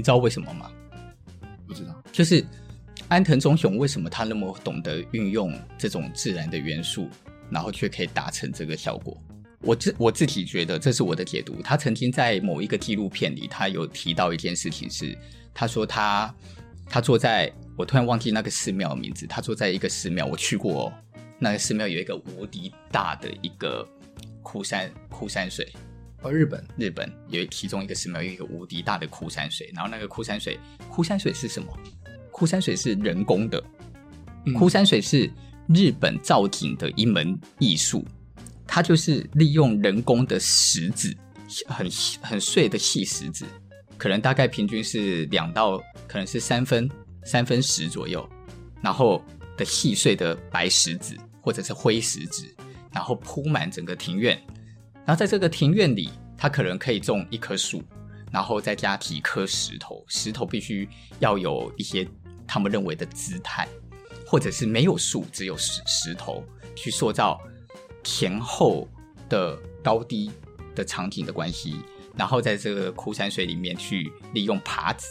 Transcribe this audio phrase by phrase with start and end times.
[0.00, 0.70] 你知道为什么吗？
[1.66, 1.94] 不知道。
[2.10, 2.42] 就是
[3.08, 7.06] 安藤忠雄为什么他那么懂得运用这种自然的元素，
[7.50, 9.14] 然后却可以达成这个效果？
[9.60, 11.60] 我自我自己觉得，这是我的解读。
[11.60, 15.14] 他曾经在某一个纪录片里，他有提到一件事情是，
[15.52, 16.34] 他说他
[16.86, 20.92] 他坐在，我突然忘记那个寺庙的名字，他坐在一个寺庙，我去过哦，
[21.38, 23.86] 那个寺庙有一个无敌大的一个
[24.42, 25.70] 枯山枯山水。
[26.22, 30.58] 哦，日本日本有其中一个寺庙有一个无敌大的枯山水，然后那个枯山水，
[30.90, 31.68] 枯山水是什么？
[32.30, 33.62] 枯山水是人工的，
[34.44, 35.30] 嗯、枯山水是
[35.68, 38.04] 日本造景的一门艺术。
[38.66, 41.12] 它就是利用人工的石子，
[41.66, 41.88] 很
[42.22, 43.44] 很碎的细石子，
[43.98, 46.88] 可能大概平均是两到可能是三分
[47.24, 48.28] 三分石左右，
[48.80, 49.24] 然后
[49.56, 52.46] 的细碎的白石子或者是灰石子，
[52.92, 54.40] 然后铺满整个庭院。
[55.10, 56.08] 然后在这个庭院里，
[56.38, 57.82] 他可能可以种一棵树，
[58.30, 62.06] 然后再加几颗石头，石头必须要有一些
[62.46, 63.66] 他们认为的姿态，
[64.24, 66.44] 或者是没有树，只有石石头
[66.76, 67.40] 去塑造。
[68.04, 68.86] 前后
[69.28, 70.30] 的高低
[70.76, 71.80] 的场景的关系，
[72.16, 75.08] 然后在这个枯山水里面去利用耙子，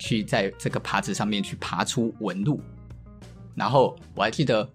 [0.00, 2.58] 去在这个耙子上面去爬出纹路。
[3.54, 4.66] 然后我还记得，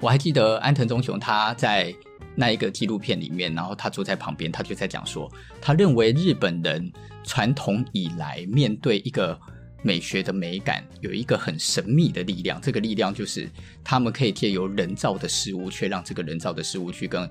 [0.00, 1.94] 我还记得安藤忠雄他在
[2.38, 5.28] 那一个纪录片里面，然后他坐在旁边，他就在讲说，
[5.60, 6.92] 他认为日本人
[7.24, 9.36] 传统以来面对一个。
[9.80, 13.48] 美学的美感有一个很神秘的力量，这个力量就是
[13.84, 17.30] 他们可以借由人造的事物，却让这个人造的事物去跟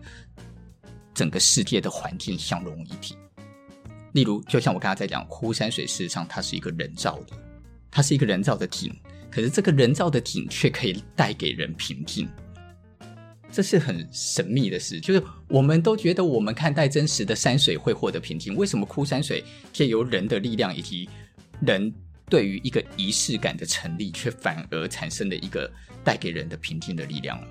[1.14, 3.18] 整个世界的环境相融一体。
[4.14, 7.36] 例如，就像我刚才在讲，枯山水事实上它是一个人造的，
[7.92, 8.96] 它是一个人造的景，
[9.30, 12.30] 可是这个人造的景却可以带给人平静，
[13.58, 15.02] 这是很神秘的事。
[15.02, 21.10] 就是我们都觉得我们看待真实的山水会获得平静，为什么枯山水借由人的力量以及
[21.62, 21.92] 人？
[22.30, 25.72] 对于一个仪式感的成立，却反而产生了一个
[26.04, 27.42] 带给人的平静的力量。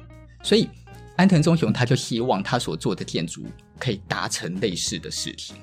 [0.43, 0.69] 所以，
[1.17, 3.47] 安藤忠雄他就希望他所做的建筑
[3.81, 5.57] 可以达成类似的事情。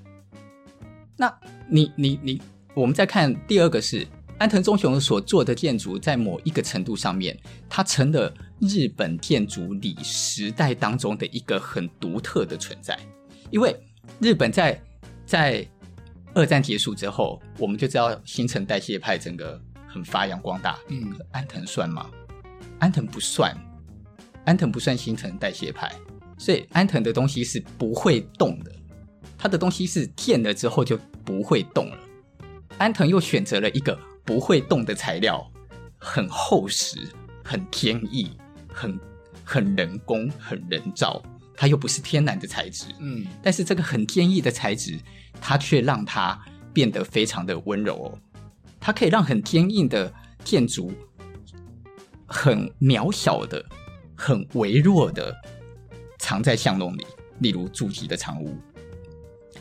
[1.16, 1.32] 那
[1.70, 2.42] 你、你、你，
[2.74, 4.06] 我们再看第二个是
[4.44, 7.40] 安藤忠雄所做的建筑，在某一个程度上面，
[7.70, 13.00] 它成了日本建筑里时代当中的一个很独特的存在，
[13.52, 13.74] 因为
[14.20, 14.78] 日本在
[15.26, 15.66] 在。
[16.36, 20.80] 二战结束之后，我们就知道新陈代谢派整个很发扬光大。
[20.90, 22.09] 嗯，安藤算吗？
[22.80, 23.56] 安藤不算，
[24.44, 25.90] 安藤不算新陈代谢派，
[26.40, 28.72] 所以安藤的东西是不会动的。
[29.38, 31.98] 他的东西是建了之后就不会动了。
[32.80, 35.50] 安藤又选择了一个不会动的材料，
[35.97, 36.97] 很厚实、
[37.44, 38.31] 很坚毅、
[38.67, 39.00] 很
[39.44, 41.22] 很人工、很人造。
[41.56, 45.00] 它又不是天然的材质，嗯，但是这个很坚毅的材质。
[45.41, 46.39] 它却让它
[46.72, 48.17] 变得非常的温柔哦，
[48.79, 50.90] 它可以让很坚硬的建筑
[52.25, 53.66] 很渺小的、
[54.16, 55.35] 很微弱的
[56.19, 57.05] 藏在巷弄里，
[57.40, 58.55] 例如筑基的长屋，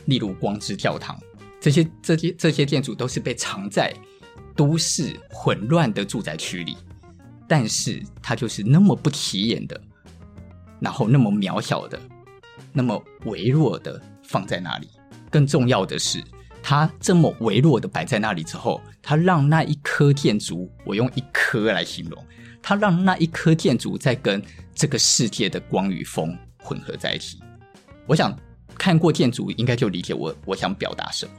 [0.05, 1.19] 例如光之教堂，
[1.59, 3.93] 这些这些这些建筑都是被藏在
[4.55, 6.77] 都市混乱的住宅区里，
[7.47, 9.79] 但是它就是那么不起眼的，
[10.79, 11.99] 然后那么渺小的，
[12.71, 14.89] 那么微弱的放在那里。
[15.29, 16.23] 更重要的是，
[16.61, 22.25] 它这么微弱的摆在那里之后，它让那一颗建筑，我用一颗来形容，
[22.61, 24.41] 它让那一颗建筑在跟
[24.75, 27.39] 这个世界的光与风混合在一起。
[28.05, 28.37] 我想
[28.75, 31.31] 看过建筑应该就理解我我想表达什么。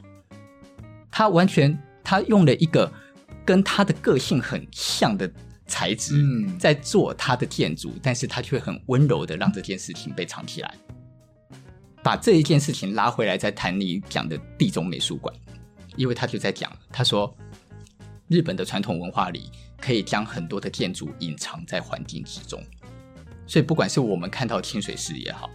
[1.09, 2.91] 它完全，它用了一个
[3.45, 5.31] 跟他的个性很像的
[5.67, 10.73] 材质，嗯，在做他的建筑，但是他却很温柔的让这件事情被藏起来。
[12.03, 15.33] 把这一件事情拉回来，再谈你讲的地中美术馆，
[15.95, 17.35] 因为他就在讲，他说
[18.27, 22.63] 日本的传统文化里可以将很多的建筑隐藏在环境之中，
[23.47, 25.49] 所以不管是我们看到清水寺也好，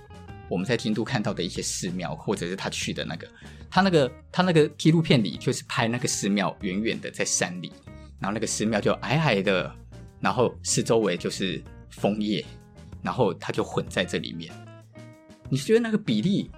[0.50, 3.28] 我们在京都看到的一些寺庙，或者是他去的那个，
[3.70, 7.72] 他那个他那个纪录片里就是拍那个寺庙远远的在山里，
[8.18, 9.72] 然后那个寺庙就矮矮的，
[10.20, 12.44] 然后四周围就是枫叶，
[13.00, 14.52] 然后他就混在这里面。
[15.48, 16.50] 你觉得那个比例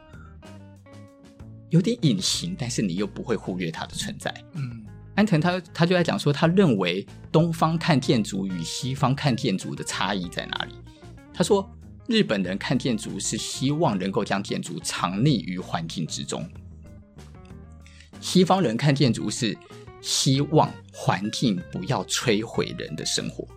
[1.69, 4.35] 有点隐形，但是你又不会忽略它的存在。
[4.55, 4.85] 嗯，
[5.15, 10.75] 安藤他他就在讲说，他认为东方看建筑与西方看建筑的差异在哪里？
[11.35, 11.71] 他说，
[12.13, 16.47] 日本人看建筑是希望能够将建筑藏匿于环境之中，
[18.21, 19.57] 西方人看建筑是
[20.03, 23.49] 希望环境不要摧毁人的生活。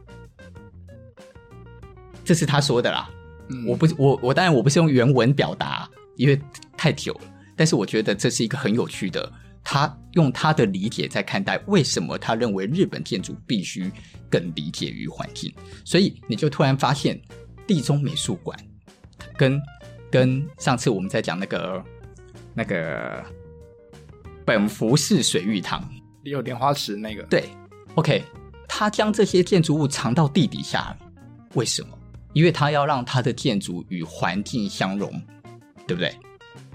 [2.24, 3.10] 这是他说的啦。
[3.50, 6.42] 嗯、我不，我我当然我不是用原文表达，因为
[6.78, 7.22] 太久了。
[7.58, 9.30] 但是我觉得这是一个很有趣的，
[9.66, 13.92] 他用他的理解在看待为什么他认为日本建筑必须
[14.30, 15.54] 更理解于环境，
[15.84, 17.22] 所以你就突然发现
[17.68, 18.58] 地中美术馆
[19.38, 19.62] 跟
[20.12, 21.84] 跟上次我们在讲那个
[22.54, 23.24] 那个
[24.46, 25.82] 本福寺水玉堂
[26.24, 27.50] 里有莲花池那个对
[27.96, 28.24] ，OK，
[28.68, 30.96] 他将这些建筑物藏到地底下，
[31.56, 31.90] 为什么？
[32.34, 35.10] 因为他要让他的建筑与环境相融，
[35.88, 36.14] 对不对？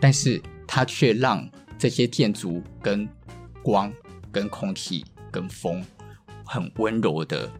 [0.00, 1.48] 但是他却让
[1.78, 3.08] 这些建筑跟
[3.62, 3.92] 光、
[4.32, 5.84] 跟空气、跟风
[6.44, 7.50] 很温柔的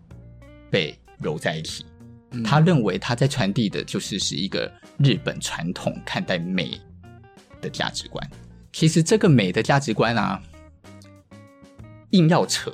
[0.71, 1.85] 被揉在一起。
[2.45, 6.81] 他认为他在传递的就是是一个日本传统看待美
[7.61, 8.31] 的价值观。
[8.73, 10.41] 其实这个美的价值观啊，
[12.11, 12.73] 硬要扯，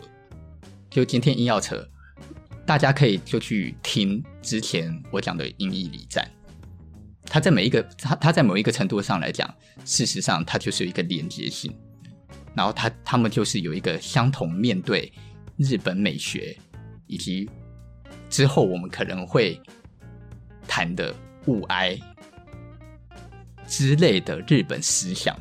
[0.91, 1.89] 就今天硬要扯。
[2.67, 6.29] 大家可以就去听之前我讲的英译礼赞，
[7.25, 9.49] 它在每一个它它在某一个程度上来讲，
[9.85, 11.73] 事实上它就是有一个连接性，
[12.55, 15.13] 然后它他们就是有一个相同面对
[15.57, 16.59] 日本美学，
[17.07, 17.49] 以及
[18.29, 19.61] 之后我们可能会
[20.67, 21.15] 谈的
[21.47, 21.99] 物哀
[23.67, 25.37] 之类的日本思想，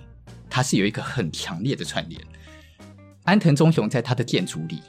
[0.50, 2.22] 它是有一个很强烈的串联。
[3.24, 4.82] 安藤忠雄在他的建筑里。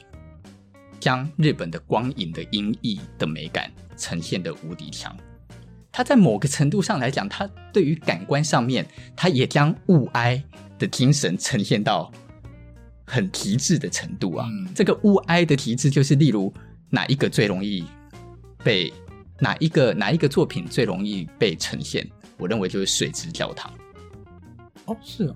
[0.99, 5.15] 将日本的光影的音译的美感呈现的无敌强，
[5.91, 8.83] 他在某个程度上来讲，他对于感官上面，
[9.15, 10.43] 他也将物哀
[10.79, 12.11] 的精神呈现到
[13.05, 14.49] 很极致的程度啊。
[14.73, 16.51] 这个物哀的极致，就是例如
[16.89, 17.83] 哪一个最容易
[18.63, 18.91] 被
[19.39, 22.07] 哪一个哪一个作品最容易被呈现？
[22.37, 23.71] 我认为就是水之教堂。
[24.85, 25.35] 哦，是哦，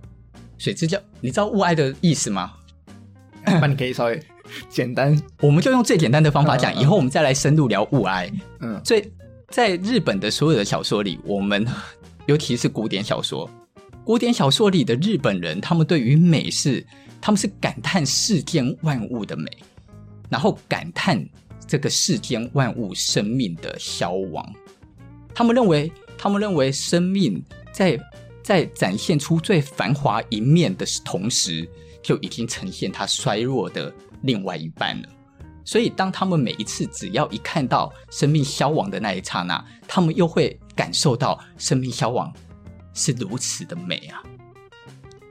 [0.57, 2.53] 水之教，你知道物哀的意思吗？
[3.45, 4.21] 那你可以稍微。
[4.67, 8.29] 简单， 我们就用最简单的方法讲，以后我们再来深入聊物哀。
[8.59, 9.09] 嗯，最
[9.47, 11.65] 在日本的所有的小说里，我们
[12.27, 13.49] 尤其是古典小说，
[14.03, 16.85] 古典小说里的日本人，他们对于美是，
[17.21, 19.49] 他们是感叹世间万物的美，
[20.31, 21.23] 然后感叹
[21.67, 24.43] 这个世间万物生命的消亡。
[25.35, 27.99] 他们认为，他们认为生命在
[28.41, 31.69] 在展现出最繁华一面的同时，
[32.01, 33.93] 就已经呈现它衰弱的。
[34.23, 35.09] 另外一半了，
[35.65, 42.31] 所以当他们每一次只要一看到生命消亡的那一刹那，他们又会感受到生命消亡
[42.93, 44.21] 是如此的美啊！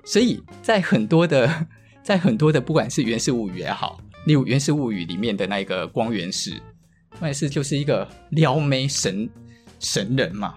[0.05, 1.69] 所以在很多的，
[2.03, 6.61] 在很多的，不管是《源氏物语》也好，例如《源氏物语》里面的那个光源氏，
[7.19, 9.29] 光源氏就是一个撩妹神
[9.79, 10.55] 神人嘛，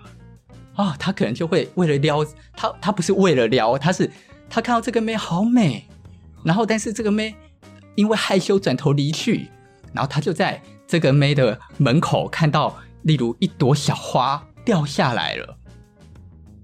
[0.76, 2.26] 啊、他可能就会为了撩
[2.56, 4.10] 他，他不是为了撩，他是
[4.50, 5.88] 他看到这个妹好美，
[6.44, 7.36] 然后但是这个妹。
[7.96, 9.48] 因为害羞转头离去，
[9.94, 15.56] 然后他就在这个妹的门口看到，例如一朵小花掉下来了，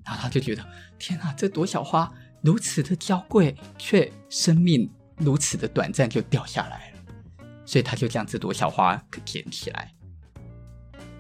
[0.04, 0.66] 然后他就觉得
[0.98, 2.12] 天哪，这朵小花
[2.42, 4.90] 如此的娇贵，却生命
[5.20, 9.94] 如此的短暂就掉下来了，所以他就将这朵小花给捡起来，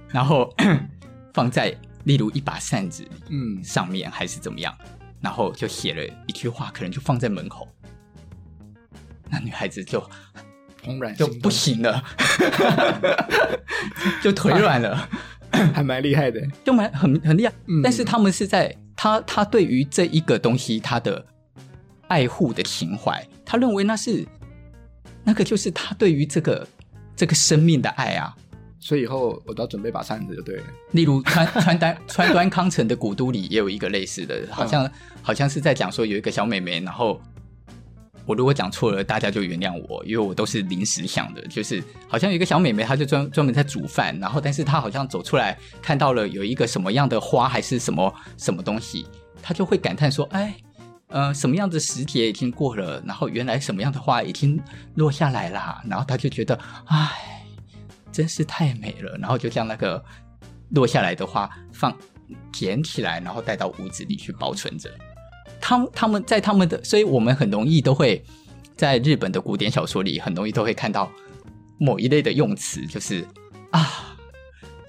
[0.08, 0.54] 然后
[1.34, 1.76] 放在
[2.06, 4.76] 例如一把扇子嗯上面还是怎么样，
[5.22, 7.68] 然后就写了一句话，可能就放在门口。
[9.30, 10.02] 那女孩子就
[10.84, 12.04] 怦然就不行了，
[14.24, 15.08] 就腿软了，
[15.74, 17.54] 还蛮厉害的，就蛮很很厉害。
[17.68, 21.24] 嗯、但是他们是在他他对于这一个东西他的
[22.08, 24.24] 爱护的情怀，他认为那是
[25.24, 26.68] 那个就是他对于这个
[27.16, 28.36] 这个生命的爱啊。
[28.80, 30.64] 所以以后我都要准备把扇子就对了。
[30.92, 34.92] 例如川川端川端康成的古都里也有一个类似的，好像、嗯、
[35.24, 37.20] 好像是在讲说有一个小妹妹，然后。
[38.26, 41.42] 我如果讲错了，大家就原谅我，因为我都是临时想的。
[41.48, 49.08] 就是好像有一个小妹妹，她就专专门在煮饭，然后但是她好像走出来看到了有一个什么样的花还是什么什么东西，
[49.42, 50.56] 她就会感叹说：“哎，
[51.10, 54.62] 呃，什么样的时节已经过了，然后原来什么样的花已经
[54.96, 56.54] 落下来了。”然后他就觉得
[56.86, 57.44] ：“哎，
[58.12, 60.04] 真是太美了。”然后就将那个
[60.70, 61.96] 落下来的花放
[62.54, 64.88] 捡起来，然后带到屋子里去保存着。
[65.60, 68.24] 他他们在他们的，所以我们很容易都会
[68.78, 71.12] 在日本的古典小说里，很容易都会看到
[71.80, 73.28] 某一类的用词，就是
[73.72, 74.16] 啊，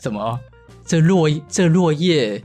[0.03, 0.39] 什么
[0.85, 2.45] 这落这落叶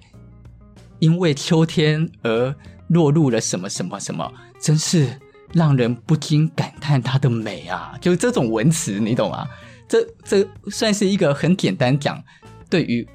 [0.99, 2.55] 因为秋天而
[2.87, 5.19] 落入了什么什么什么，真是
[5.53, 7.97] 让人不禁感叹它的美啊！
[7.99, 9.47] 就这种文词，你懂吗？
[9.87, 12.23] 这这算是一个很简单讲
[12.69, 13.07] 对于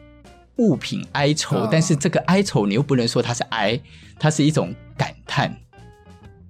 [0.56, 3.80] 物品哀愁，哦、但是这个哀愁你又不能说它是哀，
[4.18, 4.74] 它是一种。
[5.00, 5.56] 感叹，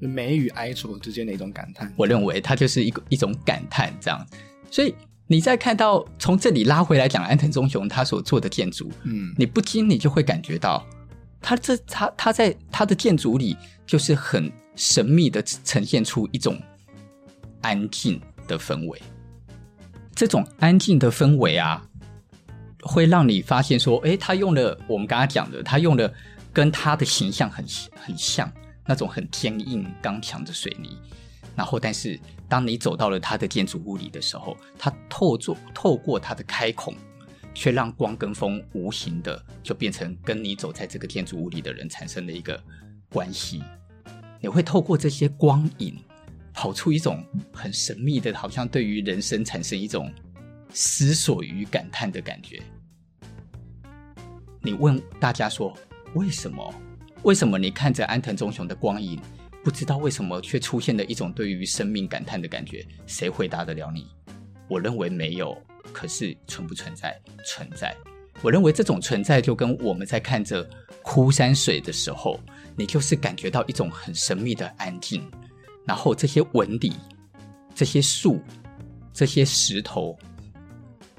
[0.00, 1.88] 美与哀愁之间的一种感叹。
[1.96, 4.26] 我认为它就是一个一种感叹，这样。
[4.72, 4.92] 所以
[5.28, 10.84] 你在看到从这里拉回来讲安藤忠雄他所做的建筑，嗯，你不禁你就会感觉到，
[11.40, 13.56] 他这他他在他的建筑里
[13.87, 16.61] 就是很神秘的呈现出一种
[17.62, 19.00] 安静的氛围。
[20.14, 21.82] 这种安静的氛围啊，
[22.82, 26.12] 会让你发现说，诶，他用了我们刚刚讲的，他用了
[26.52, 28.50] 跟他的形象很很像
[28.87, 30.99] 那种很坚硬刚强的水泥。
[31.56, 32.18] 然后，但是
[32.49, 36.94] 当你走到了他的建筑物里的时候，他透过透过他的开孔，
[37.54, 42.62] 却让光跟风无形的就变成跟你走在这个建筑物里的人产生了一个
[43.09, 43.62] 关系。
[44.40, 45.99] 你会透过这些光影，
[46.54, 50.12] 跑出一种很神秘的，好像对于人生产生一种
[50.73, 52.62] 思索与感叹的感觉。
[54.62, 55.76] 你问大家说，
[56.14, 56.75] 为什么？
[57.23, 59.21] 为什么你看着安藤忠雄的光影，
[59.62, 62.87] 不知道为什么却出现了一种对于生命感叹的感觉？
[63.07, 64.07] 谁回答得了你？
[64.69, 65.57] 我认为没有。
[65.92, 67.20] 可是存不存在？
[67.46, 67.96] 存在。
[68.42, 70.68] 我认为这种存在就跟我们在看着
[71.02, 72.38] 枯山水的时候。
[72.76, 75.30] 你就是感觉到一种很神秘的安静，
[75.84, 76.94] 然后这些纹理、
[77.75, 78.40] 这些树、
[79.12, 80.16] 这些石头，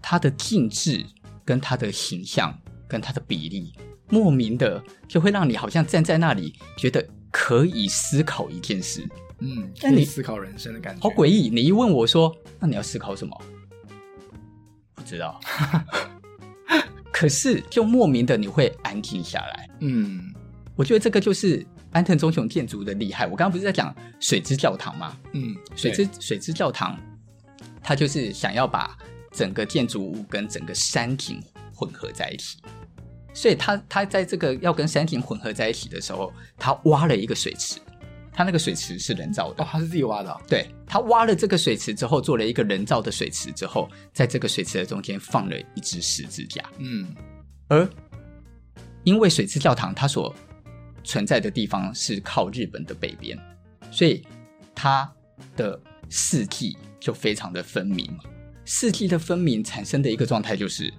[0.01, 1.06] 它的静致
[1.46, 3.74] 跟它的形象跟它的比例，
[4.10, 9.08] 莫名的就会让你好像站在那里，觉得可以思考一件事。
[9.38, 11.50] 嗯，那你思考人生的感觉，好诡异。
[11.50, 13.39] 你一问我说，那你要思考什么？
[15.12, 15.39] 不知道。
[17.12, 19.70] 可是就莫名的你会安静下来。
[19.82, 20.34] 嗯。
[20.74, 23.27] 我觉得这个就是安藤忠雄建筑的厉害。
[23.27, 25.15] 我刚刚不是在讲水之教堂吗？
[25.34, 26.98] 嗯，水之水之教堂，
[27.84, 28.98] 它就是想要把
[29.32, 31.44] 整个建筑物跟整个山景
[31.75, 32.58] 混合在一起。
[33.34, 37.80] 所以他他在这个要跟山景混合在一起的时候，他挖了一个水池。
[38.34, 40.42] 他那个水池是人造的哦，他是自己挖的。
[40.48, 46.64] 对，他挖了这个水池之后，做了一个人造的水池之后，在这个水池的中间放了一只十字架。
[46.80, 47.08] 嗯，
[47.68, 47.88] 而
[49.04, 50.34] 因为水之教堂它所
[51.04, 53.38] 存在的地方是靠日本的北边，
[53.92, 54.26] 所以
[54.74, 55.12] 它
[55.58, 58.10] 的四季就非常的分明。
[58.64, 60.94] 四季的分明产生的一个状态就是，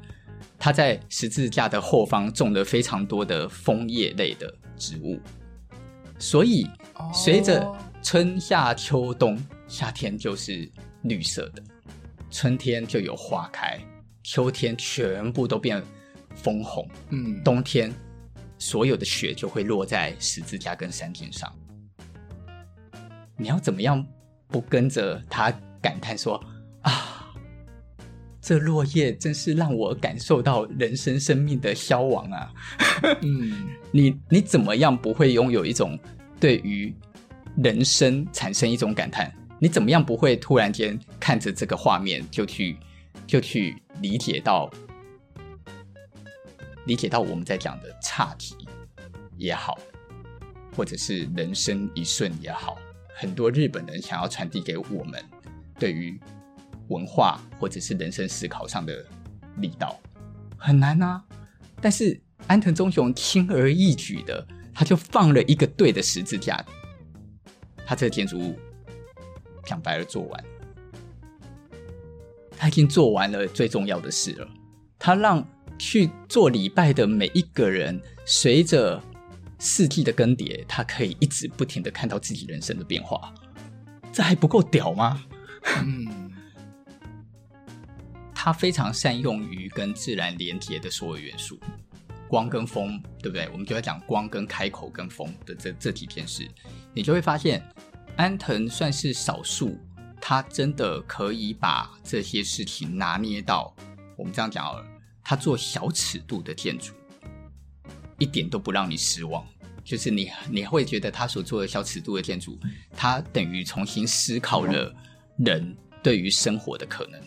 [0.58, 5.18] 它在十字架的后方种了非常多的枫叶类的植物，
[6.22, 6.64] 所以
[7.12, 7.68] 随着
[8.00, 9.36] 春夏秋冬，
[9.66, 10.70] 夏天就是
[11.02, 11.60] 绿色的，
[12.30, 13.76] 春天就有花开，
[14.22, 15.82] 秋天全部都变
[16.36, 17.92] 枫红，嗯，冬天。
[18.56, 21.52] 所有的雪就会落在十字架跟山顶上，
[23.36, 24.06] 你要怎么样
[24.46, 25.50] 不跟着他
[25.80, 26.51] 感叹说啊，
[28.42, 32.52] 这落叶真是让我感受到人生生命的消亡啊！
[33.22, 35.96] 嗯，你你怎么样不会拥有一种
[36.40, 36.92] 对于
[37.56, 39.32] 人生产生一种感叹？
[39.60, 42.76] 你怎么样不会突然间看着这个画面就去
[43.28, 44.68] 就去理解到？
[46.86, 48.56] 理解到我们在讲的差题
[49.36, 49.78] 也好，
[50.76, 52.76] 或者是人生一瞬也好，
[53.14, 55.24] 很多日本人想要传递给我们
[55.78, 56.18] 对于
[56.92, 59.04] 文化或者是人生思考上的
[59.56, 59.98] 力道
[60.56, 61.22] 很难啊。
[61.80, 66.64] 但是安藤忠雄轻而易举的，他就放了一个对的十字架，
[67.84, 68.58] 他这个建筑物
[69.64, 70.44] 讲白了做完，
[72.56, 74.48] 他已经做完了最重要的事了，
[74.98, 75.44] 他让。
[75.78, 79.02] 去做礼拜的每一个人，随着
[79.58, 83.34] 四季的更迭，他可以一直不停的看到自己人生的变化，
[84.12, 85.24] 这还不够屌吗？
[85.82, 86.30] 嗯，
[88.44, 91.60] 他非常善用于跟自然连接的所有元素，
[92.26, 93.48] 光跟风，对不对？
[93.52, 96.44] 我们就要讲光跟开口跟风的这这几件事，
[96.92, 97.62] 你就会发现
[98.16, 99.78] 安藤算是少数，
[100.20, 103.72] 他真的可以把这些事情拿捏到，
[104.16, 104.84] 我们这样讲好了。
[105.22, 106.94] 他做小尺度的建筑，
[108.18, 109.46] 一点都不让你失望。
[109.84, 112.58] 就是你，你会觉得他所做的小尺度的建筑，
[112.96, 114.92] 他等于重新思考了
[115.38, 117.20] 人对于生活的可能。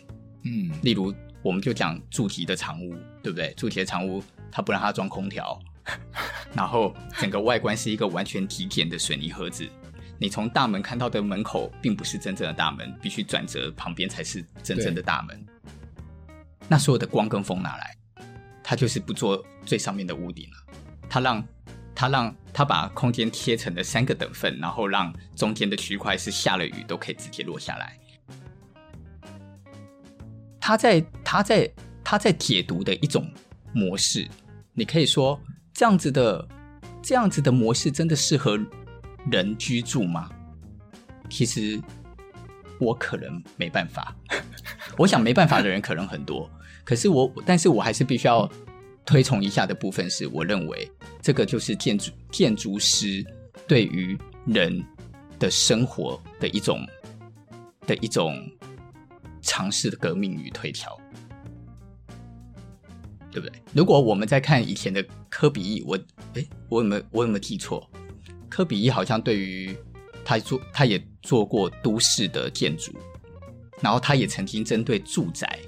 [0.46, 3.54] 嗯，例如，我们就讲住吉的长屋，对不对？
[3.58, 5.60] 住吉的长屋，他不让它装空调，
[6.56, 9.68] 然后整个外观是一个完全极简的水泥盒子。
[10.18, 15.46] 你从大门看到的门口，并不是真正的大门，必须转折旁边才是真正的大门。
[16.70, 17.98] 那所有的光跟风拿来，
[18.64, 20.74] 他就是不做最上面的屋顶了。
[21.10, 21.46] 他让，
[21.94, 28.00] 他让他把空间贴成了三个等份，然后让中间的区块是下了雨都可以直接落下来。
[30.66, 31.72] 他在他在
[32.04, 33.32] 他在解读的一种
[33.72, 34.28] 模式，
[34.74, 35.40] 你可以说
[35.72, 36.48] 这样子的
[37.04, 38.60] 这样子的模式真的适合
[39.30, 40.28] 人居住吗？
[41.30, 41.80] 其实
[42.80, 44.16] 我可能没办法。
[44.98, 46.50] 我想没办法的人可能很多，
[46.84, 48.52] 可是我，但是我还是必须要
[49.06, 50.92] 推崇一下的部分是，我认为
[51.22, 53.24] 这个就是建筑建筑师
[53.68, 54.18] 对于
[54.48, 54.84] 人
[55.38, 56.84] 的生活的一种
[57.86, 58.50] 的一种
[59.46, 61.00] 尝试的革命与推敲，
[63.32, 63.52] 对不对？
[63.74, 65.98] 如果我们在看以前的科比一，我
[66.34, 67.88] 哎，我有没有我有没有记错？
[68.50, 69.78] 科比一好像对于
[70.24, 72.92] 他做，他也做过都市的建筑，
[73.82, 75.60] 然后他也曾经针对住宅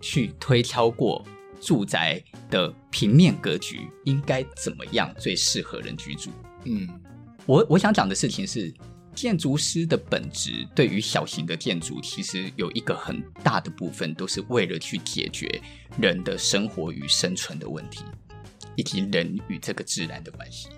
[0.00, 1.22] 去推敲过
[1.60, 6.30] 住宅的平面格局应该怎么样最适合人居住。
[6.64, 6.88] 嗯，
[7.44, 8.72] 我我想讲的事情是。
[9.16, 15.48] 建筑师的本质对于小型的建筑，其实有一个很大的部分，都是为了去解决
[15.98, 18.04] 人的生活与生存的问题，
[18.76, 20.68] 以及人与这个自然的关系。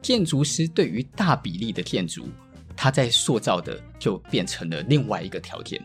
[0.00, 2.28] 建筑师对于大比例的建筑，
[2.76, 5.84] 他在塑造的就变成了另外一个条件，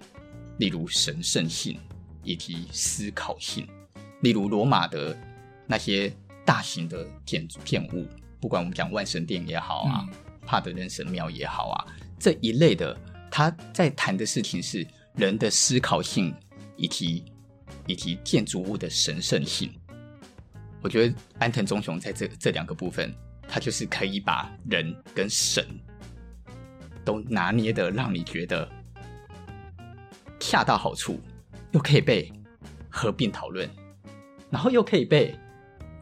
[0.60, 1.80] 例如神圣性
[2.24, 3.68] 以及思考性。
[4.22, 5.18] 例如罗马的
[5.66, 8.08] 那些大型的建筑建物，
[8.40, 10.08] 不管我们讲万神殿也好啊。
[10.48, 11.86] 帕德嫩神庙也好啊，
[12.18, 12.98] 这一类的，
[13.30, 16.34] 他在谈的事情是人的思考性，
[16.78, 17.26] 以及
[17.86, 19.70] 以及建筑物的神圣性。
[20.82, 23.14] 我觉得安藤忠雄在这这两个部分，
[23.46, 25.68] 他就是可以把人跟神
[27.04, 28.68] 都拿捏的，让你觉得
[30.40, 31.20] 恰到好处，
[31.72, 32.32] 又可以被
[32.90, 33.70] 合并讨论，
[34.50, 35.38] 然后又可以被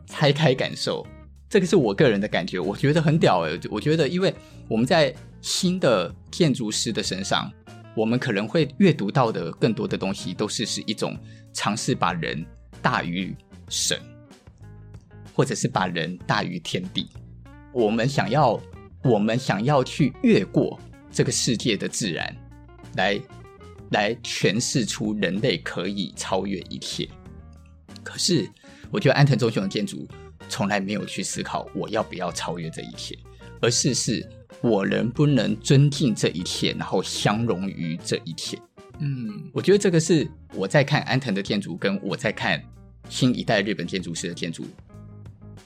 [0.06, 1.04] 拆开感受。
[1.48, 3.58] 这个是我个人的感觉，我觉得很屌哎！
[3.70, 4.34] 我觉得，因为
[4.68, 7.52] 我们在新的建筑师的身上，
[7.96, 11.16] 我们可能会阅读到的更多的东西，都是是一种
[11.54, 12.44] 尝试把人
[12.82, 13.34] 大于
[13.70, 13.98] 神，
[15.34, 17.08] 或者是把人大于天地。
[17.72, 18.60] 我们想要，
[19.04, 20.80] 我们想要去越过
[21.12, 22.36] 这个世界的自然，
[22.96, 23.22] 来
[23.92, 27.08] 来诠释出人类可以超越一切。
[28.04, 28.50] 可是，
[28.92, 30.08] 我觉得安藤忠雄的建筑。
[30.48, 33.18] 从来没有去思考我要不要超越这一切，
[33.62, 34.28] 而是是
[34.62, 38.60] 我能不能尊敬这一切，然后相融于这一切。
[39.00, 42.64] 嗯，我觉得这个是我在看安藤的建筑，跟我在看
[43.10, 44.66] 新一代日本建筑师的建筑，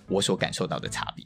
[0.08, 1.24] 我所感受到的差别。